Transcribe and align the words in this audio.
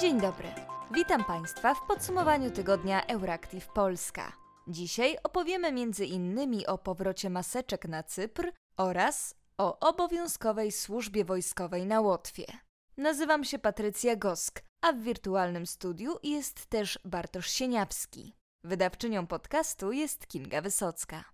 Dzień 0.00 0.20
dobry. 0.20 0.48
Witam 0.94 1.24
Państwa 1.24 1.74
w 1.74 1.86
podsumowaniu 1.86 2.50
tygodnia 2.50 3.06
Euractiv 3.06 3.68
Polska. 3.68 4.32
Dzisiaj 4.68 5.16
opowiemy 5.22 5.72
innymi 6.06 6.66
o 6.66 6.78
powrocie 6.78 7.30
maseczek 7.30 7.88
na 7.88 8.02
Cypr 8.02 8.52
oraz 8.76 9.34
o 9.58 9.88
obowiązkowej 9.88 10.72
służbie 10.72 11.24
wojskowej 11.24 11.86
na 11.86 12.00
Łotwie. 12.00 12.44
Nazywam 12.96 13.44
się 13.44 13.58
Patrycja 13.58 14.16
Gosk, 14.16 14.62
a 14.80 14.92
w 14.92 15.00
wirtualnym 15.00 15.66
studiu 15.66 16.16
jest 16.22 16.66
też 16.66 16.98
Bartosz 17.04 17.50
Sieniawski. 17.50 18.36
Wydawczynią 18.64 19.26
podcastu 19.26 19.92
jest 19.92 20.26
Kinga 20.26 20.60
Wysocka. 20.60 21.24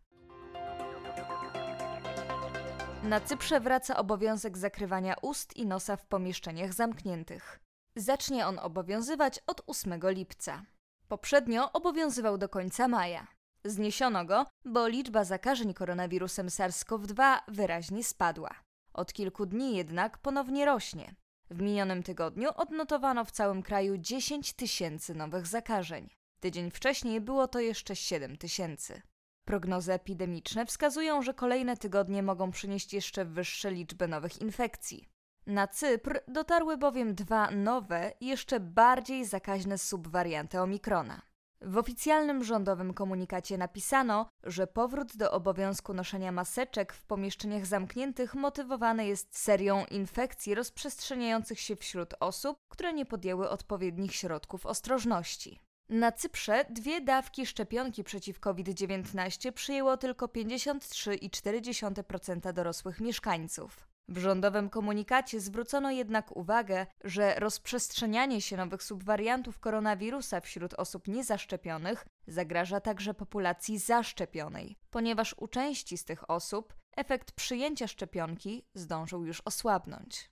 Na 3.03 3.21
Cyprze 3.21 3.61
wraca 3.61 3.97
obowiązek 3.97 4.59
zakrywania 4.59 5.15
ust 5.23 5.57
i 5.57 5.67
nosa 5.67 5.97
w 5.97 6.07
pomieszczeniach 6.07 6.73
zamkniętych. 6.75 7.66
Zacznie 7.99 8.47
on 8.47 8.59
obowiązywać 8.59 9.41
od 9.47 9.63
8 9.67 10.01
lipca. 10.05 10.63
Poprzednio 11.09 11.73
obowiązywał 11.73 12.39
do 12.39 12.49
końca 12.49 12.89
maja. 12.89 13.27
Zniesiono 13.65 14.25
go, 14.25 14.47
bo 14.65 14.89
liczba 14.89 15.25
zakażeń 15.25 15.75
koronawirusem 15.75 16.47
SARS-CoV-2 16.47 17.39
wyraźnie 17.49 18.05
spadła. 18.05 18.51
Od 18.93 19.13
kilku 19.13 19.47
dni 19.47 19.77
jednak 19.77 20.19
ponownie 20.19 20.65
rośnie. 20.65 21.15
W 21.51 21.61
minionym 21.63 22.03
tygodniu 22.03 22.51
odnotowano 22.57 23.25
w 23.25 23.31
całym 23.31 23.63
kraju 23.63 23.99
10 23.99 24.53
tysięcy 24.53 25.15
nowych 25.15 25.47
zakażeń. 25.47 26.09
Tydzień 26.41 26.71
wcześniej 26.71 27.21
było 27.21 27.49
to 27.49 27.61
jeszcze 27.61 27.97
7 27.97 28.37
tysięcy. 28.37 29.03
Prognozy 29.45 29.93
epidemiczne 29.93 30.67
wskazują, 30.67 31.23
że 31.23 31.35
kolejne 31.35 31.77
tygodnie 31.77 32.23
mogą 32.23 32.51
przynieść 32.51 32.95
jeszcze 32.95 33.25
wyższe 33.25 33.71
liczby 33.71 34.09
nowych 34.09 34.41
infekcji. 34.41 35.09
Na 35.47 35.67
Cypr 35.67 36.21
dotarły 36.29 36.77
bowiem 36.77 37.15
dwa 37.15 37.51
nowe, 37.51 38.13
jeszcze 38.21 38.61
bardziej 38.61 39.25
zakaźne 39.25 39.79
subwarianty 39.79 40.61
Omikrona. 40.61 41.23
W 41.61 41.77
oficjalnym 41.77 42.45
rządowym 42.45 42.95
komunikacie 42.95 43.59
napisano, 43.59 44.29
że 44.43 44.67
powrót 44.67 45.17
do 45.17 45.33
obowiązku 45.33 45.95
noszenia 45.95 46.33
maseczek 46.33 46.93
w 46.93 47.05
pomieszczeniach 47.05 47.67
zamkniętych 47.67 48.35
motywowany 48.35 49.07
jest 49.07 49.39
serią 49.39 49.85
infekcji 49.91 50.55
rozprzestrzeniających 50.55 51.61
się 51.61 51.77
wśród 51.77 52.15
osób, 52.21 52.59
które 52.69 52.93
nie 52.93 53.07
podjęły 53.07 53.49
odpowiednich 53.49 54.15
środków 54.15 54.67
ostrożności. 54.67 55.61
Na 55.89 56.13
Cyprze 56.13 56.65
dwie 56.71 57.01
dawki 57.01 57.47
szczepionki 57.47 58.05
przeciw 58.05 58.41
COVID-19 58.41 59.53
przyjęło 59.53 59.97
tylko 59.97 60.27
53,4% 60.27 62.53
dorosłych 62.53 63.01
mieszkańców. 63.01 63.96
W 64.09 64.19
rządowym 64.19 64.71
komunikacie 64.71 65.41
zwrócono 65.41 65.91
jednak 65.91 66.37
uwagę, 66.37 66.87
że 67.05 67.35
rozprzestrzenianie 67.35 68.41
się 68.41 68.57
nowych 68.57 68.83
subwariantów 68.83 69.59
koronawirusa 69.59 70.41
wśród 70.41 70.75
osób 70.75 71.09
niezaszczepionych 71.09 72.07
zagraża 72.27 72.81
także 72.81 73.15
populacji 73.15 73.79
zaszczepionej, 73.79 74.77
ponieważ 74.91 75.35
u 75.39 75.49
części 75.49 75.99
z 75.99 76.05
tych 76.05 76.31
osób 76.31 76.75
efekt 76.97 77.33
przyjęcia 77.33 77.87
szczepionki 77.89 78.67
zdążył 78.75 79.25
już 79.25 79.43
osłabnąć. 79.45 80.31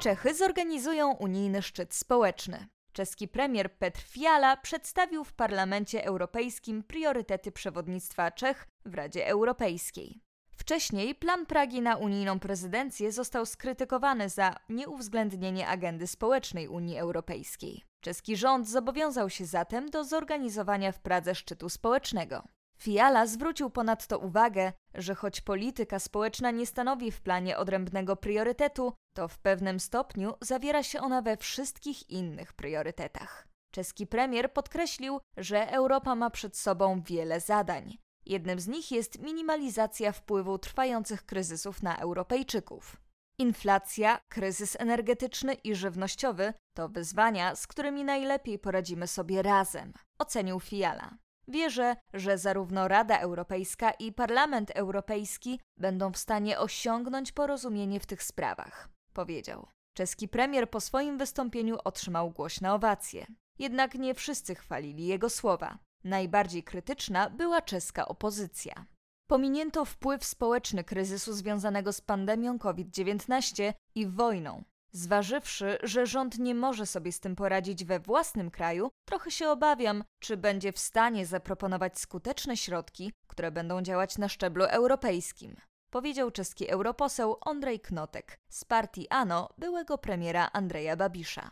Czechy 0.00 0.34
zorganizują 0.34 1.12
unijny 1.12 1.62
szczyt 1.62 1.94
społeczny. 1.94 2.68
Czeski 2.94 3.28
premier 3.28 3.72
Petr 3.72 4.02
Fiala 4.02 4.56
przedstawił 4.56 5.24
w 5.24 5.32
Parlamencie 5.32 6.04
Europejskim 6.04 6.82
priorytety 6.82 7.52
przewodnictwa 7.52 8.30
Czech 8.30 8.66
w 8.84 8.94
Radzie 8.94 9.26
Europejskiej. 9.26 10.20
Wcześniej 10.50 11.14
plan 11.14 11.46
Pragi 11.46 11.80
na 11.80 11.96
unijną 11.96 12.40
prezydencję 12.40 13.12
został 13.12 13.46
skrytykowany 13.46 14.28
za 14.28 14.56
nieuwzględnienie 14.68 15.68
agendy 15.68 16.06
społecznej 16.06 16.68
Unii 16.68 16.98
Europejskiej. 16.98 17.84
Czeski 18.00 18.36
rząd 18.36 18.68
zobowiązał 18.68 19.30
się 19.30 19.46
zatem 19.46 19.90
do 19.90 20.04
zorganizowania 20.04 20.92
w 20.92 21.00
Pradze 21.00 21.34
szczytu 21.34 21.68
społecznego. 21.68 22.42
Fiala 22.84 23.26
zwrócił 23.26 23.70
ponadto 23.70 24.18
uwagę, 24.18 24.72
że 24.94 25.14
choć 25.14 25.40
polityka 25.40 25.98
społeczna 25.98 26.50
nie 26.50 26.66
stanowi 26.66 27.10
w 27.10 27.20
planie 27.20 27.58
odrębnego 27.58 28.16
priorytetu, 28.16 28.92
to 29.16 29.28
w 29.28 29.38
pewnym 29.38 29.80
stopniu 29.80 30.34
zawiera 30.40 30.82
się 30.82 31.00
ona 31.00 31.22
we 31.22 31.36
wszystkich 31.36 32.10
innych 32.10 32.52
priorytetach. 32.52 33.48
Czeski 33.70 34.06
premier 34.06 34.52
podkreślił, 34.52 35.20
że 35.36 35.70
Europa 35.70 36.14
ma 36.14 36.30
przed 36.30 36.56
sobą 36.56 37.02
wiele 37.02 37.40
zadań. 37.40 37.98
Jednym 38.26 38.60
z 38.60 38.66
nich 38.68 38.92
jest 38.92 39.18
minimalizacja 39.18 40.12
wpływu 40.12 40.58
trwających 40.58 41.26
kryzysów 41.26 41.82
na 41.82 41.96
Europejczyków. 41.96 42.96
Inflacja, 43.38 44.18
kryzys 44.28 44.76
energetyczny 44.80 45.54
i 45.54 45.74
żywnościowy 45.74 46.52
to 46.76 46.88
wyzwania, 46.88 47.56
z 47.56 47.66
którymi 47.66 48.04
najlepiej 48.04 48.58
poradzimy 48.58 49.06
sobie 49.06 49.42
razem, 49.42 49.92
ocenił 50.18 50.60
Fiala. 50.60 51.23
Wierzę, 51.48 51.96
że 52.14 52.38
zarówno 52.38 52.88
Rada 52.88 53.18
Europejska 53.18 53.90
i 53.90 54.12
Parlament 54.12 54.70
Europejski 54.70 55.60
będą 55.76 56.12
w 56.12 56.18
stanie 56.18 56.58
osiągnąć 56.58 57.32
porozumienie 57.32 58.00
w 58.00 58.06
tych 58.06 58.22
sprawach, 58.22 58.88
powiedział. 59.12 59.66
Czeski 59.94 60.28
premier 60.28 60.70
po 60.70 60.80
swoim 60.80 61.18
wystąpieniu 61.18 61.76
otrzymał 61.84 62.30
głośne 62.30 62.72
owacje. 62.72 63.26
Jednak 63.58 63.94
nie 63.94 64.14
wszyscy 64.14 64.54
chwalili 64.54 65.06
jego 65.06 65.30
słowa. 65.30 65.78
Najbardziej 66.04 66.62
krytyczna 66.62 67.30
była 67.30 67.62
czeska 67.62 68.08
opozycja. 68.08 68.86
Pominięto 69.26 69.84
wpływ 69.84 70.24
społeczny 70.24 70.84
kryzysu 70.84 71.32
związanego 71.32 71.92
z 71.92 72.00
pandemią 72.00 72.58
COVID-19 72.58 73.72
i 73.94 74.06
wojną, 74.06 74.64
Zważywszy, 74.96 75.78
że 75.82 76.06
rząd 76.06 76.38
nie 76.38 76.54
może 76.54 76.86
sobie 76.86 77.12
z 77.12 77.20
tym 77.20 77.36
poradzić 77.36 77.84
we 77.84 78.00
własnym 78.00 78.50
kraju, 78.50 78.90
trochę 79.04 79.30
się 79.30 79.48
obawiam, 79.48 80.04
czy 80.18 80.36
będzie 80.36 80.72
w 80.72 80.78
stanie 80.78 81.26
zaproponować 81.26 81.98
skuteczne 81.98 82.56
środki, 82.56 83.12
które 83.26 83.50
będą 83.50 83.82
działać 83.82 84.18
na 84.18 84.28
szczeblu 84.28 84.64
europejskim. 84.64 85.56
Powiedział 85.90 86.30
czeski 86.30 86.70
europoseł 86.70 87.36
Andrzej 87.46 87.80
Knotek 87.80 88.40
z 88.48 88.64
partii 88.64 89.08
ANO 89.08 89.48
byłego 89.58 89.98
premiera 89.98 90.50
Andrzeja 90.52 90.96
Babisza. 90.96 91.50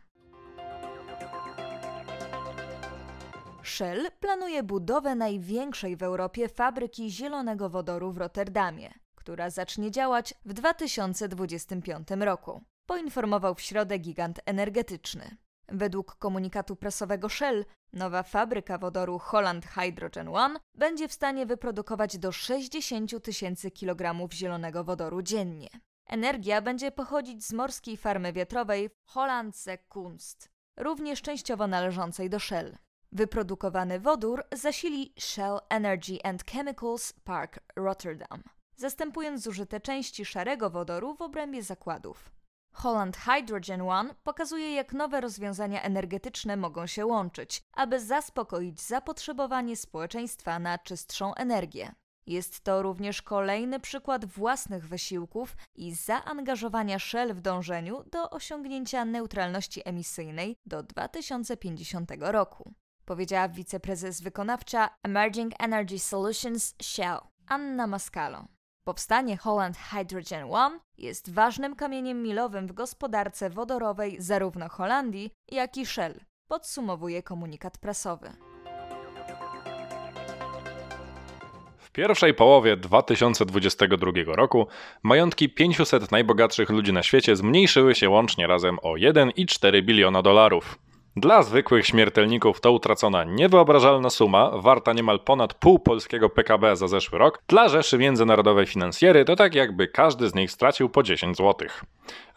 Shell 3.62 4.10
planuje 4.20 4.62
budowę 4.62 5.14
największej 5.14 5.97
w 5.97 6.03
Europie 6.03 6.48
fabryki 6.48 7.10
zielonego 7.10 7.70
wodoru 7.70 8.12
w 8.12 8.19
Rotterdamie, 8.19 8.94
która 9.14 9.50
zacznie 9.50 9.91
działać 9.91 10.34
w 10.44 10.53
2025 10.53 12.09
roku 12.10 12.62
poinformował 12.92 13.54
w 13.54 13.60
środę 13.60 13.98
gigant 13.98 14.41
energetyczny. 14.47 15.36
Według 15.69 16.16
komunikatu 16.16 16.76
prasowego 16.76 17.28
Shell, 17.28 17.64
nowa 17.92 18.22
fabryka 18.22 18.78
wodoru 18.78 19.19
Holland 19.19 19.66
Hydrogen 19.66 20.28
One 20.28 20.60
będzie 20.75 21.08
w 21.08 21.12
stanie 21.12 21.47
wyprodukować 21.47 22.19
do 22.19 22.32
60 22.32 23.22
tysięcy 23.22 23.70
kilogramów 23.70 24.32
zielonego 24.32 24.84
wodoru 24.84 25.22
dziennie. 25.22 25.69
Energia 26.06 26.62
będzie 26.62 26.91
pochodzić 26.91 27.44
z 27.44 27.53
morskiej 27.53 27.97
farmy 27.97 28.32
wiatrowej 28.32 28.91
Hollandse 29.04 29.78
Kunst, 29.78 30.48
również 30.76 31.22
częściowo 31.22 31.66
należącej 31.66 32.30
do 32.30 32.38
Shell. 32.38 32.76
Wyprodukowany 33.12 34.00
wodór 34.00 34.44
zasili 34.53 35.12
Shell 35.19 35.59
Energy 35.69 36.19
and 36.24 36.44
Chemicals 36.44 37.12
Park 37.12 37.59
Rotterdam, 37.76 38.42
zastępując 38.76 39.42
zużyte 39.42 39.80
części 39.80 40.24
szarego 40.24 40.70
wodoru 40.70 41.14
w 41.14 41.22
obrębie 41.22 41.62
zakładów. 41.62 42.41
Holland 42.72 43.16
Hydrogen 43.16 43.81
One 43.81 44.15
pokazuje, 44.22 44.75
jak 44.75 44.93
nowe 44.93 45.21
rozwiązania 45.21 45.83
energetyczne 45.83 46.57
mogą 46.57 46.86
się 46.86 47.07
łączyć, 47.07 47.63
aby 47.72 48.01
zaspokoić 48.01 48.80
zapotrzebowanie 48.83 49.77
społeczeństwa 49.77 50.59
na 50.59 50.78
czystszą 50.78 51.34
energię. 51.34 51.95
Jest 52.27 52.60
to 52.60 52.83
również 52.83 53.22
kolejny 53.22 53.80
przykład 53.80 54.24
własnych 54.24 54.89
wysiłków 54.89 55.57
i 55.74 55.95
zaangażowania 55.95 56.98
Shell 56.98 57.34
w 57.34 57.41
dążeniu 57.41 58.04
do 58.13 58.30
osiągnięcia 58.30 59.04
neutralności 59.04 59.83
emisyjnej 59.84 60.57
do 60.66 60.83
2050 60.83 62.10
roku, 62.19 62.74
powiedziała 63.04 63.48
wiceprezes 63.48 64.21
wykonawcza 64.21 64.91
Emerging 65.03 65.53
Energy 65.59 65.98
Solutions 65.98 66.74
Shell 66.83 67.19
Anna 67.47 67.86
Mascalo. 67.86 68.47
Powstanie 68.84 69.37
Holland 69.37 69.77
Hydrogen 69.77 70.45
One 70.51 70.81
jest 70.99 71.34
ważnym 71.34 71.77
kamieniem 71.77 72.23
milowym 72.23 72.67
w 72.67 72.73
gospodarce 72.73 73.51
wodorowej 73.51 74.17
zarówno 74.19 74.69
Holandii, 74.69 75.31
jak 75.53 75.77
i 75.77 75.87
Shell, 75.87 76.21
podsumowuje 76.49 77.23
komunikat 77.23 77.79
prasowy. 77.79 78.33
W 81.79 81.91
pierwszej 81.91 82.34
połowie 82.34 82.77
2022 82.77 84.13
roku 84.27 84.67
majątki 85.03 85.49
500 85.49 86.11
najbogatszych 86.13 86.71
ludzi 86.71 86.93
na 86.93 87.03
świecie 87.03 87.37
zmniejszyły 87.37 87.95
się 87.95 88.11
łącznie 88.11 88.47
razem 88.47 88.79
o 88.79 88.93
1,4 88.93 89.83
biliona 89.83 90.23
dolarów. 90.23 90.79
Dla 91.16 91.42
zwykłych 91.42 91.86
śmiertelników 91.86 92.60
to 92.60 92.72
utracona 92.72 93.24
niewyobrażalna 93.24 94.10
suma, 94.10 94.50
warta 94.54 94.92
niemal 94.92 95.20
ponad 95.20 95.54
pół 95.54 95.78
polskiego 95.78 96.30
PKB 96.30 96.76
za 96.76 96.88
zeszły 96.88 97.18
rok. 97.18 97.42
Dla 97.48 97.68
Rzeszy 97.68 97.98
Międzynarodowej 97.98 98.66
Finansjery 98.66 99.24
to 99.24 99.36
tak 99.36 99.54
jakby 99.54 99.88
każdy 99.88 100.28
z 100.28 100.34
nich 100.34 100.50
stracił 100.50 100.88
po 100.88 101.03
10 101.03 101.36
zł. 101.36 101.68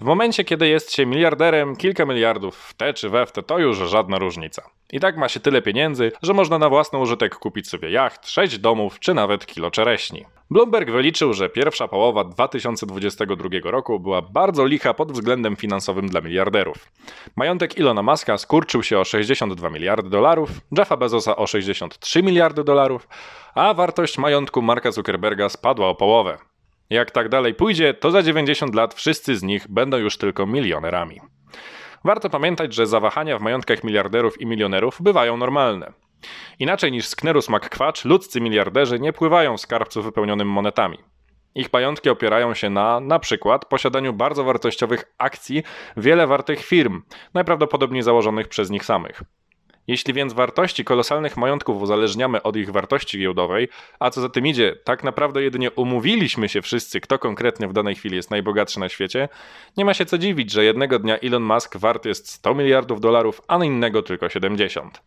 W 0.02 0.04
momencie, 0.04 0.44
kiedy 0.44 0.68
jest 0.68 0.94
się 0.94 1.06
miliarderem, 1.06 1.76
kilka 1.76 2.06
miliardów 2.06 2.58
w 2.58 2.74
te 2.74 2.94
czy 2.94 3.10
we 3.10 3.26
w 3.26 3.32
te 3.32 3.44
to 3.44 3.60
już 3.60 3.78
żadna 3.78 4.20
różnica. 4.20 4.70
I 4.96 5.00
tak 5.00 5.18
ma 5.18 5.30
się 5.30 5.40
tyle 5.40 5.62
pieniędzy, 5.62 6.12
że 6.22 6.34
można 6.34 6.60
na 6.60 6.70
własny 6.70 7.00
użytek 7.00 7.36
kupić 7.36 7.70
sobie 7.70 7.90
jacht, 7.90 8.30
sześć 8.30 8.58
domów 8.58 9.00
czy 9.00 9.14
nawet 9.14 9.46
kilo 9.46 9.72
czereśni. 9.72 10.26
Bloomberg 10.52 10.92
wyliczył, 10.92 11.34
że 11.34 11.50
pierwsza 11.50 11.88
połowa 11.88 12.24
2022 12.24 13.50
roku 13.64 14.00
była 14.00 14.22
bardzo 14.22 14.66
licha 14.66 14.94
pod 14.94 15.12
względem 15.12 15.56
finansowym 15.56 16.08
dla 16.08 16.22
miliarderów. 16.22 16.92
Majątek 17.36 17.78
Ilona 17.78 18.04
Muska 18.04 18.38
skurczył 18.38 18.84
się 18.84 19.00
o 19.00 19.06
62 19.06 19.70
miliardy 19.70 20.10
dolarów, 20.10 20.50
Jeffa 20.78 20.98
Bezosa 20.98 21.36
o 21.36 21.48
63 21.48 22.24
miliardy 22.24 22.64
dolarów, 22.64 23.08
a 23.56 23.74
wartość 23.74 24.18
majątku 24.18 24.62
Marka 24.62 24.92
Zuckerberga 24.92 25.50
spadła 25.50 25.88
o 25.88 25.96
połowę. 25.96 26.38
Jak 26.90 27.12
tak 27.12 27.30
dalej 27.30 27.54
pójdzie, 27.54 27.94
to 27.94 28.12
za 28.12 28.24
90 28.24 28.76
lat 28.76 28.94
wszyscy 28.94 29.36
z 29.36 29.44
nich 29.44 29.68
będą 29.70 29.98
już 29.98 30.18
tylko 30.18 30.46
milionerami. 30.46 31.20
Warto 32.06 32.30
pamiętać, 32.30 32.74
że 32.74 32.88
zawahania 32.88 33.38
w 33.38 33.42
majątkach 33.42 33.84
miliarderów 33.84 34.42
i 34.42 34.46
milionerów 34.46 35.02
bywają 35.02 35.38
normalne. 35.38 35.94
Inaczej 36.60 36.92
niż 36.92 37.08
Sknerus 37.08 37.50
McQuatch, 37.50 38.06
ludzcy 38.06 38.42
miliarderzy 38.42 39.00
nie 39.00 39.14
pływają 39.14 39.58
w 39.58 39.62
skarbcu 39.62 40.02
wypełnionym 40.02 40.50
monetami. 40.50 40.98
Ich 41.56 41.74
majątki 41.74 42.10
opierają 42.10 42.54
się 42.54 42.70
na, 42.70 43.00
na 43.00 43.20
przykład, 43.20 43.66
posiadaniu 43.66 44.14
bardzo 44.14 44.44
wartościowych 44.44 45.04
akcji 45.18 45.64
wiele 45.98 46.28
wartych 46.28 46.66
firm, 46.66 47.02
najprawdopodobniej 47.34 48.04
założonych 48.04 48.48
przez 48.48 48.70
nich 48.70 48.86
samych. 48.86 49.24
Jeśli 49.88 50.14
więc 50.14 50.34
wartości 50.34 50.86
kolosalnych 50.86 51.38
majątków 51.38 51.82
uzależniamy 51.82 52.44
od 52.44 52.56
ich 52.56 52.72
wartości 52.72 53.20
giełdowej, 53.20 53.70
a 54.00 54.10
co 54.10 54.22
za 54.22 54.30
tym 54.30 54.48
idzie, 54.48 54.76
tak 54.84 55.04
naprawdę 55.04 55.44
jedynie 55.44 55.72
umówiliśmy 55.72 56.50
się 56.50 56.62
wszyscy, 56.62 57.02
kto 57.02 57.20
konkretnie 57.20 57.68
w 57.68 57.74
danej 57.74 57.96
chwili 57.96 58.16
jest 58.16 58.32
najbogatszy 58.32 58.80
na 58.80 58.90
świecie, 58.90 59.30
nie 59.78 59.86
ma 59.86 59.94
się 59.94 60.06
co 60.06 60.18
dziwić, 60.18 60.52
że 60.52 60.64
jednego 60.64 61.00
dnia 61.00 61.18
Elon 61.20 61.44
Musk 61.44 61.78
wart 61.78 62.06
jest 62.06 62.30
100 62.30 62.56
miliardów 62.56 63.02
dolarów, 63.02 63.42
a 63.48 63.66
innego 63.66 64.02
tylko 64.02 64.30
70. 64.30 65.02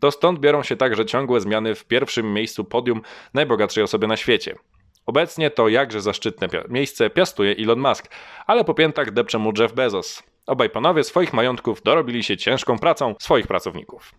To 0.00 0.10
stąd 0.10 0.38
biorą 0.40 0.62
się 0.62 0.76
także 0.76 1.06
ciągłe 1.06 1.40
zmiany 1.40 1.74
w 1.74 1.84
pierwszym 1.84 2.32
miejscu 2.32 2.64
podium 2.64 3.02
najbogatszej 3.34 3.84
osoby 3.84 4.06
na 4.06 4.16
świecie. 4.16 4.54
Obecnie 5.06 5.50
to 5.50 5.68
jakże 5.68 6.00
zaszczytne 6.00 6.48
miejsce 6.68 7.10
piastuje 7.10 7.56
Elon 7.58 7.80
Musk, 7.80 8.08
ale 8.46 8.64
po 8.64 8.74
piętach 8.74 9.10
depcze 9.10 9.38
mu 9.38 9.52
Jeff 9.58 9.72
Bezos. 9.72 10.31
Obaj 10.46 10.70
panowie 10.70 11.04
swoich 11.04 11.32
majątków 11.32 11.82
dorobili 11.82 12.22
się 12.22 12.36
ciężką 12.36 12.78
pracą 12.78 13.14
swoich 13.20 13.46
pracowników. 13.46 14.14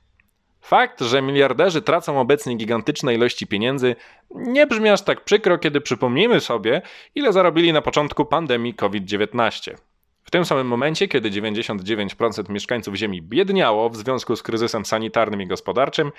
Fakt, 0.61 1.01
że 1.01 1.21
miliarderzy 1.21 1.81
tracą 1.81 2.19
obecnie 2.19 2.55
gigantyczne 2.55 3.13
ilości 3.13 3.47
pieniędzy, 3.47 3.95
nie 4.31 4.67
brzmi 4.67 4.89
aż 4.89 5.01
tak 5.01 5.23
przykro, 5.23 5.57
kiedy 5.57 5.81
przypomnimy 5.81 6.39
sobie, 6.39 6.81
ile 7.15 7.33
zarobili 7.33 7.73
na 7.73 7.81
początku 7.81 8.25
pandemii 8.25 8.73
COVID-19. 8.73 9.75
W 10.23 10.31
tym 10.31 10.45
samym 10.45 10.67
momencie, 10.67 11.07
kiedy 11.07 11.31
99% 11.31 12.49
mieszkańców 12.49 12.95
Ziemi 12.95 13.21
biedniało 13.21 13.89
w 13.89 13.95
związku 13.95 14.35
z 14.35 14.43
kryzysem 14.43 14.85
sanitarnym 14.85 15.41
i 15.41 15.47
gospodarczym, 15.47 16.11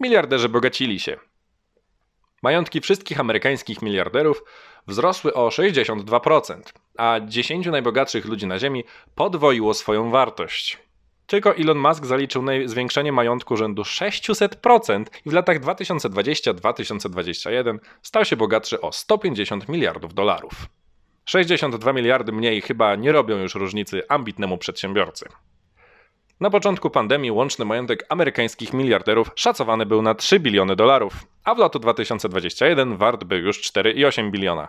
miliarderzy 0.00 0.48
bogacili 0.48 1.00
się. 1.00 1.16
Majątki 2.42 2.80
wszystkich 2.80 3.20
amerykańskich 3.20 3.82
miliarderów 3.82 4.44
wzrosły 4.86 5.34
o 5.34 5.48
62%, 5.48 6.60
a 6.98 7.20
10 7.20 7.66
najbogatszych 7.66 8.24
ludzi 8.24 8.46
na 8.46 8.58
Ziemi 8.58 8.84
podwoiło 9.14 9.74
swoją 9.74 10.10
wartość. 10.10 10.78
Tylko 11.26 11.56
Elon 11.56 11.78
Musk 11.78 12.06
zaliczył 12.06 12.44
zwiększenie 12.64 13.12
majątku 13.12 13.56
rzędu 13.56 13.82
600% 13.82 15.04
i 15.26 15.30
w 15.30 15.32
latach 15.32 15.60
2020-2021 15.60 17.78
stał 18.02 18.24
się 18.24 18.36
bogatszy 18.36 18.80
o 18.80 18.92
150 18.92 19.68
miliardów 19.68 20.14
dolarów. 20.14 20.52
62 21.24 21.92
miliardy 21.92 22.32
mniej 22.32 22.60
chyba 22.60 22.96
nie 22.96 23.12
robią 23.12 23.38
już 23.38 23.54
różnicy 23.54 24.02
ambitnemu 24.08 24.58
przedsiębiorcy. 24.58 25.28
Na 26.40 26.50
początku 26.50 26.90
pandemii 26.90 27.30
łączny 27.30 27.64
majątek 27.64 28.06
amerykańskich 28.08 28.72
miliarderów 28.72 29.30
szacowany 29.34 29.86
był 29.86 30.02
na 30.02 30.14
3 30.14 30.40
biliony 30.40 30.76
dolarów, 30.76 31.12
a 31.44 31.54
w 31.54 31.58
latu 31.58 31.78
2021 31.78 32.96
wart 32.96 33.24
był 33.24 33.38
już 33.38 33.60
4,8 33.60 34.30
biliona. 34.30 34.68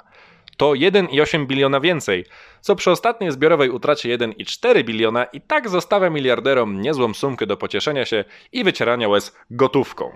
To 0.57 0.71
1,8 0.71 1.47
biliona 1.47 1.79
więcej, 1.79 2.25
co 2.62 2.75
przy 2.75 2.91
ostatniej 2.91 3.31
zbiorowej 3.31 3.69
utracie 3.69 4.18
1,4 4.18 4.83
biliona 4.83 5.23
i 5.23 5.41
tak 5.41 5.69
zostawia 5.69 6.09
miliarderom 6.09 6.81
niezłą 6.81 7.13
sumkę 7.13 7.45
do 7.45 7.57
pocieszenia 7.57 8.06
się 8.06 8.23
i 8.51 8.63
wycierania 8.63 9.09
łez 9.09 9.35
gotówką. 9.51 10.12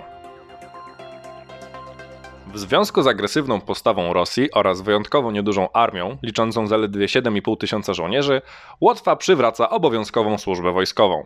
W 2.54 2.60
związku 2.60 3.02
z 3.02 3.08
agresywną 3.08 3.62
postawą 3.62 4.14
Rosji 4.14 4.52
oraz 4.52 4.82
wyjątkowo 4.82 5.32
niedużą 5.32 5.72
armią, 5.72 6.18
liczącą 6.24 6.68
zaledwie 6.68 7.06
7,5 7.06 7.58
tysiąca 7.58 7.94
żołnierzy, 7.94 8.42
Łotwa 8.82 9.16
przywraca 9.16 9.70
obowiązkową 9.70 10.38
służbę 10.38 10.72
wojskową. 10.72 11.24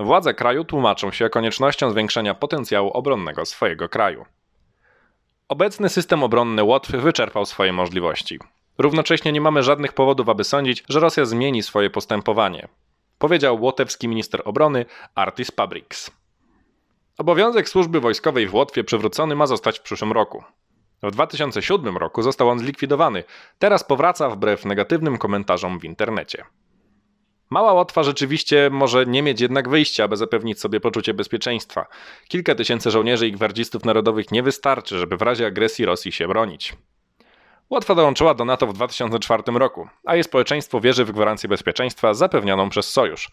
Władze 0.00 0.34
kraju 0.34 0.64
tłumaczą 0.64 1.10
się 1.10 1.30
koniecznością 1.30 1.90
zwiększenia 1.90 2.34
potencjału 2.34 2.90
obronnego 2.90 3.46
swojego 3.46 3.88
kraju. 3.88 4.24
Obecny 5.48 5.88
system 5.88 6.22
obronny 6.22 6.62
Łotwy 6.62 6.98
wyczerpał 6.98 7.46
swoje 7.46 7.72
możliwości. 7.72 8.38
Równocześnie 8.78 9.32
nie 9.32 9.40
mamy 9.40 9.62
żadnych 9.62 9.92
powodów, 9.92 10.28
aby 10.28 10.44
sądzić, 10.44 10.84
że 10.88 11.00
Rosja 11.00 11.24
zmieni 11.24 11.62
swoje 11.62 11.90
postępowanie, 11.90 12.68
powiedział 13.18 13.62
łotewski 13.62 14.08
minister 14.08 14.42
obrony 14.44 14.86
Artis 15.14 15.50
Pabriks. 15.50 16.10
Obowiązek 17.18 17.68
służby 17.68 18.00
wojskowej 18.00 18.48
w 18.48 18.54
Łotwie 18.54 18.84
przywrócony 18.84 19.34
ma 19.34 19.46
zostać 19.46 19.78
w 19.78 19.82
przyszłym 19.82 20.12
roku. 20.12 20.44
W 21.02 21.10
2007 21.10 21.96
roku 21.96 22.22
został 22.22 22.48
on 22.48 22.58
zlikwidowany, 22.58 23.24
teraz 23.58 23.84
powraca 23.84 24.28
wbrew 24.28 24.64
negatywnym 24.64 25.18
komentarzom 25.18 25.78
w 25.78 25.84
internecie. 25.84 26.44
Mała 27.54 27.72
Łotwa 27.72 28.02
rzeczywiście 28.02 28.70
może 28.72 29.06
nie 29.06 29.22
mieć 29.22 29.40
jednak 29.40 29.68
wyjścia, 29.68 30.04
aby 30.04 30.16
zapewnić 30.16 30.60
sobie 30.60 30.80
poczucie 30.80 31.14
bezpieczeństwa. 31.14 31.86
Kilka 32.28 32.54
tysięcy 32.54 32.90
żołnierzy 32.90 33.28
i 33.28 33.32
gwardzistów 33.32 33.84
narodowych 33.84 34.30
nie 34.30 34.42
wystarczy, 34.42 34.98
żeby 34.98 35.16
w 35.16 35.22
razie 35.22 35.46
agresji 35.46 35.84
Rosji 35.84 36.12
się 36.12 36.28
bronić. 36.28 36.76
Łotwa 37.70 37.94
dołączyła 37.94 38.34
do 38.34 38.44
NATO 38.44 38.66
w 38.66 38.72
2004 38.72 39.42
roku, 39.46 39.88
a 40.04 40.14
jej 40.14 40.24
społeczeństwo 40.24 40.80
wierzy 40.80 41.04
w 41.04 41.12
gwarancję 41.12 41.48
bezpieczeństwa 41.48 42.14
zapewnioną 42.14 42.68
przez 42.68 42.90
Sojusz. 42.90 43.30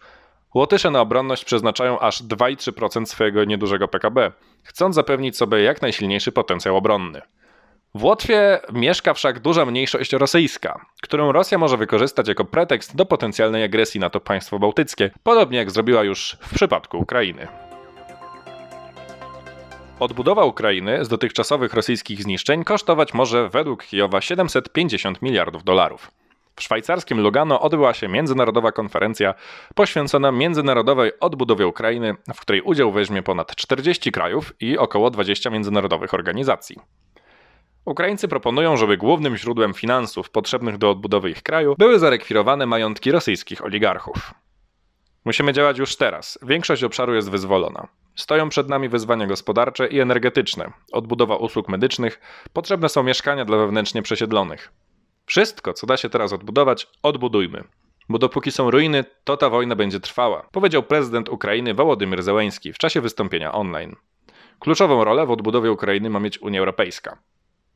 Łotysze 0.54 0.90
na 0.90 1.00
obronność 1.00 1.44
przeznaczają 1.44 1.98
aż 1.98 2.22
2,3% 2.22 3.06
swojego 3.06 3.44
niedużego 3.44 3.88
PKB, 3.88 4.32
chcąc 4.62 4.94
zapewnić 4.94 5.36
sobie 5.36 5.62
jak 5.62 5.82
najsilniejszy 5.82 6.32
potencjał 6.32 6.76
obronny. 6.76 7.22
W 7.94 8.04
Łotwie 8.04 8.60
mieszka 8.72 9.14
wszak 9.14 9.40
duża 9.40 9.64
mniejszość 9.64 10.12
rosyjska, 10.12 10.86
którą 11.02 11.32
Rosja 11.32 11.58
może 11.58 11.76
wykorzystać 11.76 12.28
jako 12.28 12.44
pretekst 12.44 12.96
do 12.96 13.06
potencjalnej 13.06 13.64
agresji 13.64 14.00
na 14.00 14.10
to 14.10 14.20
państwo 14.20 14.58
bałtyckie, 14.58 15.10
podobnie 15.22 15.58
jak 15.58 15.70
zrobiła 15.70 16.04
już 16.04 16.36
w 16.40 16.54
przypadku 16.54 16.98
Ukrainy. 16.98 17.48
Odbudowa 20.00 20.44
Ukrainy 20.44 21.04
z 21.04 21.08
dotychczasowych 21.08 21.74
rosyjskich 21.74 22.22
zniszczeń 22.22 22.64
kosztować 22.64 23.14
może 23.14 23.48
według 23.48 23.84
Kijowa 23.84 24.20
750 24.20 25.22
miliardów 25.22 25.64
dolarów. 25.64 26.10
W 26.56 26.62
szwajcarskim 26.62 27.20
Lugano 27.20 27.60
odbyła 27.60 27.94
się 27.94 28.08
międzynarodowa 28.08 28.72
konferencja 28.72 29.34
poświęcona 29.74 30.32
międzynarodowej 30.32 31.12
odbudowie 31.20 31.66
Ukrainy, 31.66 32.14
w 32.34 32.40
której 32.40 32.62
udział 32.62 32.92
weźmie 32.92 33.22
ponad 33.22 33.56
40 33.56 34.12
krajów 34.12 34.52
i 34.60 34.78
około 34.78 35.10
20 35.10 35.50
międzynarodowych 35.50 36.14
organizacji. 36.14 37.01
Ukraińcy 37.84 38.28
proponują, 38.28 38.76
żeby 38.76 38.96
głównym 38.96 39.36
źródłem 39.36 39.74
finansów 39.74 40.30
potrzebnych 40.30 40.78
do 40.78 40.90
odbudowy 40.90 41.30
ich 41.30 41.42
kraju 41.42 41.74
były 41.78 41.98
zarekwirowane 41.98 42.66
majątki 42.66 43.10
rosyjskich 43.12 43.64
oligarchów. 43.64 44.34
Musimy 45.24 45.52
działać 45.52 45.78
już 45.78 45.96
teraz. 45.96 46.38
Większość 46.42 46.84
obszaru 46.84 47.14
jest 47.14 47.30
wyzwolona. 47.30 47.88
Stoją 48.16 48.48
przed 48.48 48.68
nami 48.68 48.88
wyzwania 48.88 49.26
gospodarcze 49.26 49.86
i 49.86 50.00
energetyczne, 50.00 50.72
odbudowa 50.92 51.36
usług 51.36 51.68
medycznych, 51.68 52.20
potrzebne 52.52 52.88
są 52.88 53.02
mieszkania 53.02 53.44
dla 53.44 53.56
wewnętrznie 53.56 54.02
przesiedlonych. 54.02 54.72
Wszystko, 55.26 55.72
co 55.72 55.86
da 55.86 55.96
się 55.96 56.08
teraz 56.08 56.32
odbudować, 56.32 56.88
odbudujmy. 57.02 57.64
Bo 58.08 58.18
dopóki 58.18 58.52
są 58.52 58.70
ruiny, 58.70 59.04
to 59.24 59.36
ta 59.36 59.50
wojna 59.50 59.76
będzie 59.76 60.00
trwała, 60.00 60.48
powiedział 60.52 60.82
prezydent 60.82 61.28
Ukrainy 61.28 61.74
Wołodymyr 61.74 62.22
Zełęński 62.22 62.72
w 62.72 62.78
czasie 62.78 63.00
wystąpienia 63.00 63.52
online. 63.52 63.96
Kluczową 64.58 65.04
rolę 65.04 65.26
w 65.26 65.30
odbudowie 65.30 65.72
Ukrainy 65.72 66.10
ma 66.10 66.20
mieć 66.20 66.42
Unia 66.42 66.60
Europejska. 66.60 67.18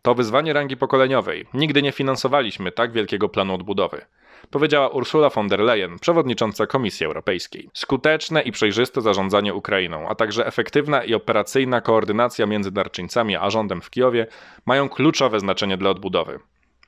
To 0.06 0.14
wyzwanie 0.14 0.52
rangi 0.52 0.76
pokoleniowej. 0.76 1.46
Nigdy 1.54 1.82
nie 1.82 1.92
finansowaliśmy 1.92 2.72
tak 2.72 2.92
wielkiego 2.92 3.28
planu 3.28 3.54
odbudowy. 3.54 4.06
Powiedziała 4.50 4.88
Ursula 4.88 5.30
von 5.30 5.48
der 5.48 5.60
Leyen, 5.60 5.98
przewodnicząca 5.98 6.66
Komisji 6.66 7.06
Europejskiej. 7.06 7.70
Skuteczne 7.74 8.42
i 8.42 8.52
przejrzyste 8.52 9.00
zarządzanie 9.00 9.54
Ukrainą, 9.54 10.08
a 10.08 10.14
także 10.14 10.46
efektywna 10.46 11.04
i 11.04 11.14
operacyjna 11.14 11.80
koordynacja 11.80 12.46
między 12.46 12.70
darczyńcami 12.70 13.36
a 13.36 13.50
rządem 13.50 13.80
w 13.80 13.90
Kijowie 13.90 14.26
mają 14.66 14.88
kluczowe 14.88 15.40
znaczenie 15.40 15.76
dla 15.76 15.90
odbudowy. 15.90 16.38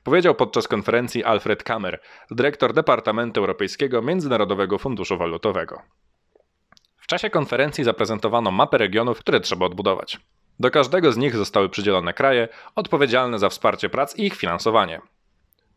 Powiedział 0.03 0.35
podczas 0.35 0.67
konferencji 0.67 1.23
Alfred 1.23 1.63
Kammer, 1.63 2.01
dyrektor 2.31 2.73
Departamentu 2.73 3.39
Europejskiego 3.39 4.01
Międzynarodowego 4.01 4.77
Funduszu 4.77 5.17
Walutowego. 5.17 5.81
W 6.97 7.07
czasie 7.07 7.29
konferencji 7.29 7.83
zaprezentowano 7.83 8.51
mapę 8.51 8.77
regionów, 8.77 9.19
które 9.19 9.39
trzeba 9.39 9.65
odbudować. 9.65 10.19
Do 10.59 10.71
każdego 10.71 11.11
z 11.11 11.17
nich 11.17 11.35
zostały 11.35 11.69
przydzielone 11.69 12.13
kraje 12.13 12.47
odpowiedzialne 12.75 13.39
za 13.39 13.49
wsparcie 13.49 13.89
prac 13.89 14.15
i 14.15 14.25
ich 14.25 14.35
finansowanie. 14.35 15.01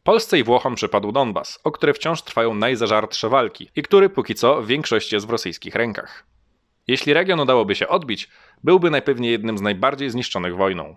Polsce 0.02 0.38
i 0.38 0.44
Włochom 0.44 0.74
przypadł 0.74 1.12
Donbas, 1.12 1.60
o 1.64 1.70
który 1.70 1.92
wciąż 1.92 2.22
trwają 2.22 2.54
najzażartsze 2.54 3.28
walki 3.28 3.68
i 3.76 3.82
który 3.82 4.08
póki 4.08 4.34
co 4.34 4.62
w 4.62 4.66
większości 4.66 5.14
jest 5.14 5.26
w 5.26 5.30
rosyjskich 5.30 5.74
rękach. 5.74 6.26
Jeśli 6.86 7.12
region 7.12 7.40
udałoby 7.40 7.74
się 7.74 7.88
odbić, 7.88 8.28
byłby 8.64 8.90
najpewniej 8.90 9.32
jednym 9.32 9.58
z 9.58 9.60
najbardziej 9.60 10.10
zniszczonych 10.10 10.56
wojną. 10.56 10.96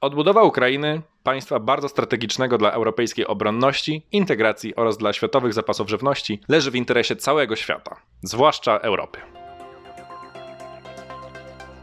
Odbudowa 0.00 0.42
Ukrainy, 0.42 1.02
państwa 1.22 1.58
bardzo 1.58 1.88
strategicznego 1.88 2.58
dla 2.58 2.72
europejskiej 2.72 3.26
obronności, 3.26 4.06
integracji 4.12 4.74
oraz 4.74 4.98
dla 4.98 5.12
światowych 5.12 5.52
zapasów 5.52 5.88
żywności, 5.88 6.40
leży 6.48 6.70
w 6.70 6.76
interesie 6.76 7.16
całego 7.16 7.56
świata, 7.56 7.96
zwłaszcza 8.22 8.78
Europy. 8.78 9.41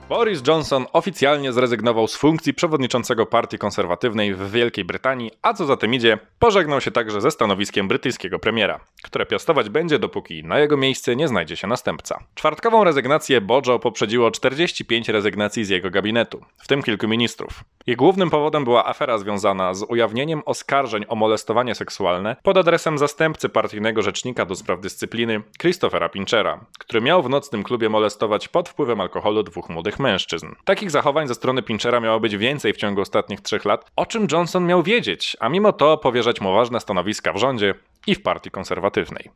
Boris 0.10 0.42
Johnson 0.48 0.86
oficjalnie 0.94 1.54
zrezygnował 1.54 2.08
z 2.08 2.16
funkcji 2.16 2.54
przewodniczącego 2.54 3.26
Partii 3.26 3.58
Konserwatywnej 3.58 4.36
w 4.36 4.52
Wielkiej 4.52 4.86
Brytanii, 4.86 5.32
a 5.42 5.54
co 5.54 5.66
za 5.66 5.78
tym 5.78 5.94
idzie, 5.94 6.18
pożegnał 6.40 6.82
się 6.82 6.92
także 6.92 7.22
ze 7.22 7.32
stanowiskiem 7.32 7.88
brytyjskiego 7.88 8.40
premiera, 8.40 8.80
które 9.04 9.26
piastować 9.26 9.70
będzie, 9.70 10.00
dopóki 10.00 10.44
na 10.44 10.60
jego 10.60 10.78
miejsce 10.78 11.16
nie 11.16 11.28
znajdzie 11.28 11.56
się 11.56 11.68
następca. 11.68 12.24
Czwartkową 12.36 12.84
rezygnację 12.84 13.42
Bojo 13.42 13.80
poprzedziło 13.80 14.32
45 14.32 15.10
rezygnacji 15.10 15.66
z 15.66 15.70
jego 15.70 15.90
gabinetu, 15.90 16.42
w 16.58 16.68
tym 16.68 16.84
kilku 16.84 17.08
ministrów. 17.08 17.64
Ich 17.88 17.96
głównym 17.96 18.30
powodem 18.30 18.64
była 18.64 18.86
afera 18.86 19.18
związana 19.18 19.74
z 19.74 19.84
ujawnieniem 19.84 20.42
oskarżeń 20.46 21.06
o 21.08 21.16
molestowanie 21.16 21.76
seksualne 21.76 22.36
pod 22.44 22.58
adresem 22.58 22.98
zastępcy 22.98 23.50
partyjnego 23.50 24.02
rzecznika 24.02 24.46
do 24.46 24.56
spraw 24.56 24.82
dyscypliny 24.82 25.42
Christophera 25.62 26.10
Pinchera, 26.10 26.66
który 26.80 27.02
miał 27.02 27.24
w 27.24 27.30
nocnym 27.30 27.64
klubie 27.64 27.90
molestować 27.90 28.48
pod 28.48 28.70
wpływem 28.70 29.02
alkoholu 29.02 29.44
dwóch 29.44 29.70
młodych 29.70 29.99
mężczyzn. 30.00 30.48
Takich 30.66 30.92
zachowań 30.92 31.28
ze 31.28 31.36
strony 31.36 31.64
Pinchera 31.64 32.00
miało 32.00 32.20
być 32.20 32.38
więcej 32.38 32.74
w 32.74 32.78
ciągu 32.78 33.02
ostatnich 33.02 33.42
trzech 33.42 33.66
lat, 33.66 33.92
o 33.96 34.06
czym 34.06 34.28
Johnson 34.32 34.66
miał 34.66 34.84
wiedzieć, 34.84 35.38
a 35.40 35.50
mimo 35.50 35.74
to 35.74 35.98
powierzać 35.98 36.42
mu 36.42 36.54
ważne 36.54 36.80
stanowiska 36.80 37.34
w 37.34 37.38
rządzie 37.38 37.74
i 38.08 38.16
w 38.16 38.22
partii 38.22 38.52
konserwatywnej. 38.52 39.30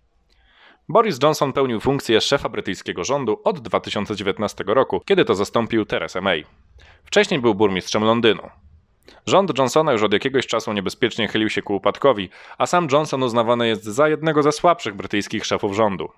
Boris 0.89 1.23
Johnson 1.23 1.53
pełnił 1.53 1.79
funkcję 1.79 2.21
szefa 2.21 2.49
brytyjskiego 2.49 3.03
rządu 3.03 3.41
od 3.43 3.59
2019 3.59 4.63
roku, 4.67 5.01
kiedy 5.05 5.25
to 5.25 5.35
zastąpił 5.35 5.85
Theresa 5.85 6.21
May. 6.21 6.45
Wcześniej 7.03 7.39
był 7.39 7.55
burmistrzem 7.55 8.03
Londynu. 8.03 8.49
Rząd 9.25 9.57
Johnsona 9.57 9.91
już 9.91 10.03
od 10.03 10.13
jakiegoś 10.13 10.47
czasu 10.47 10.73
niebezpiecznie 10.73 11.27
chylił 11.27 11.49
się 11.49 11.61
ku 11.61 11.75
upadkowi, 11.75 12.29
a 12.57 12.65
sam 12.65 12.87
Johnson 12.91 13.23
uznawany 13.23 13.67
jest 13.67 13.83
za 13.83 14.09
jednego 14.09 14.43
ze 14.43 14.51
słabszych 14.51 14.95
brytyjskich 14.95 15.45
szefów 15.45 15.75
rządu. 15.75 16.09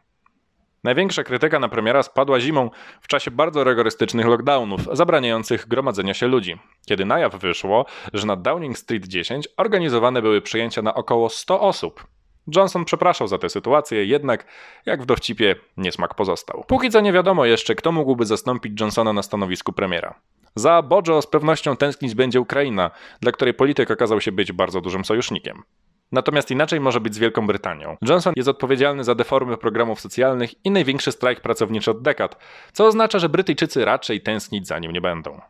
Największa 0.86 1.24
krytyka 1.24 1.60
na 1.60 1.70
premiera 1.70 2.04
spadła 2.04 2.40
zimą 2.40 2.70
w 3.02 3.08
czasie 3.08 3.32
bardzo 3.32 3.64
rygorystycznych 3.64 4.26
lockdownów, 4.26 4.82
zabraniających 4.92 5.68
gromadzenia 5.68 6.14
się 6.14 6.28
ludzi, 6.28 6.58
kiedy 6.86 7.06
na 7.06 7.20
jaw 7.20 7.36
wyszło, 7.36 7.86
że 8.14 8.28
na 8.28 8.36
Downing 8.36 8.78
Street 8.78 9.08
10 9.08 9.48
organizowane 9.58 10.22
były 10.22 10.42
przyjęcia 10.42 10.82
na 10.82 10.94
około 10.94 11.30
100 11.30 11.62
osób. 11.62 12.08
Johnson 12.56 12.86
przepraszał 12.86 13.28
za 13.28 13.38
tę 13.38 13.50
sytuację, 13.50 14.06
jednak 14.06 14.46
jak 14.86 15.04
w 15.04 15.06
dowcipie 15.06 15.56
niesmak 15.78 16.16
pozostał. 16.16 16.64
Póki 16.68 16.90
co 16.90 17.02
nie 17.02 17.14
wiadomo 17.14 17.46
jeszcze, 17.46 17.76
kto 17.76 17.92
mógłby 17.92 18.26
zastąpić 18.26 18.82
Johnsona 18.82 19.14
na 19.14 19.24
stanowisku 19.24 19.74
premiera. 19.74 20.16
Za 20.56 20.82
Bojo 20.82 21.22
z 21.22 21.28
pewnością 21.28 21.78
tęsknić 21.78 22.16
będzie 22.16 22.42
Ukraina, 22.42 22.92
dla 23.22 23.32
której 23.32 23.54
polityk 23.54 23.92
okazał 23.92 24.22
się 24.22 24.32
być 24.32 24.52
bardzo 24.52 24.82
dużym 24.82 25.06
sojusznikiem. 25.06 25.64
Natomiast 26.12 26.52
inaczej 26.52 26.80
może 26.80 27.00
być 27.00 27.16
z 27.16 27.18
Wielką 27.18 27.48
Brytanią. 27.48 27.98
Johnson 28.02 28.34
jest 28.36 28.50
odpowiedzialny 28.50 29.04
za 29.04 29.16
deformy 29.16 29.58
programów 29.58 30.00
socjalnych 30.02 30.66
i 30.66 30.72
największy 30.72 31.12
strajk 31.12 31.42
pracowniczy 31.42 31.92
od 31.92 32.02
dekad, 32.02 32.38
co 32.74 32.86
oznacza, 32.86 33.20
że 33.20 33.30
Brytyjczycy 33.30 33.86
raczej 33.86 34.22
tęsknić 34.22 34.68
za 34.68 34.80
nim 34.80 34.92
nie 34.92 35.02
będą. 35.02 35.42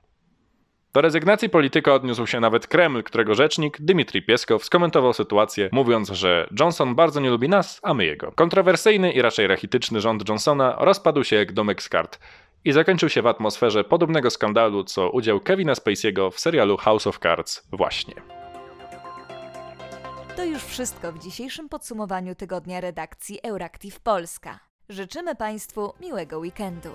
Do 0.94 1.02
rezygnacji 1.02 1.50
polityka 1.50 1.94
odniósł 1.94 2.28
się 2.28 2.40
nawet 2.40 2.68
Kreml, 2.68 3.04
którego 3.04 3.36
rzecznik 3.36 3.78
Dmitrij 3.82 4.26
Pieskow 4.26 4.66
skomentował 4.66 5.14
sytuację, 5.14 5.70
mówiąc, 5.72 6.10
że 6.10 6.48
Johnson 6.60 6.96
bardzo 6.96 7.20
nie 7.20 7.30
lubi 7.30 7.50
nas, 7.50 7.80
a 7.84 7.94
my 7.94 8.06
jego. 8.06 8.32
Kontrowersyjny 8.32 9.12
i 9.12 9.22
raczej 9.22 9.48
rachityczny 9.48 10.02
rząd 10.02 10.30
Johnsona 10.30 10.76
rozpadł 10.80 11.24
się 11.24 11.36
jak 11.36 11.54
domek 11.54 11.82
z 11.82 11.90
kart 11.90 12.20
i 12.66 12.72
zakończył 12.72 13.10
się 13.10 13.22
w 13.22 13.28
atmosferze 13.28 13.84
podobnego 13.84 14.30
skandalu, 14.30 14.84
co 14.84 15.10
udział 15.10 15.40
Kevina 15.40 15.74
Spacey'ego 15.74 16.32
w 16.32 16.40
serialu 16.40 16.78
House 16.78 17.08
of 17.08 17.20
Cards 17.20 17.68
właśnie. 17.72 18.35
To 20.36 20.44
już 20.44 20.64
wszystko 20.64 21.12
w 21.12 21.20
dzisiejszym 21.20 21.70
podsumowaniu 21.70 22.36
tygodnia 22.36 22.82
redakcji 22.82 23.40
Euractiv 23.44 24.00
Polska. 24.00 24.60
Życzymy 24.90 25.36
Państwu 25.36 25.94
miłego 26.02 26.40
weekendu. 26.40 26.90